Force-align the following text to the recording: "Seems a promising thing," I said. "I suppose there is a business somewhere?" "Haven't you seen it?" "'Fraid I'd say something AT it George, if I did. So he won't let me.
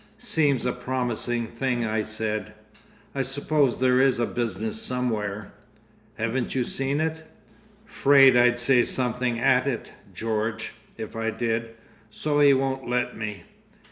"Seems 0.17 0.65
a 0.65 0.71
promising 0.71 1.45
thing," 1.45 1.85
I 1.85 2.01
said. 2.01 2.53
"I 3.13 3.21
suppose 3.21 3.77
there 3.79 4.01
is 4.01 4.19
a 4.19 4.25
business 4.25 4.81
somewhere?" 4.81 5.51
"Haven't 6.15 6.55
you 6.55 6.63
seen 6.63 6.99
it?" 6.99 7.23
"'Fraid 7.85 8.35
I'd 8.35 8.57
say 8.57 8.81
something 8.81 9.39
AT 9.39 9.67
it 9.67 9.93
George, 10.11 10.73
if 10.97 11.15
I 11.15 11.29
did. 11.29 11.75
So 12.09 12.39
he 12.39 12.51
won't 12.51 12.89
let 12.89 13.15
me. 13.15 13.43